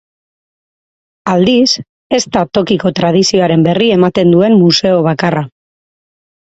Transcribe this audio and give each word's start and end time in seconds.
Aldiz, 1.33 1.67
ez 2.19 2.21
da 2.37 2.43
tokiko 2.59 2.93
tradizioaren 3.01 3.67
berri 3.69 3.95
ematen 4.01 4.37
duen 4.37 4.61
museo 4.67 5.01
bakarra. 5.11 5.49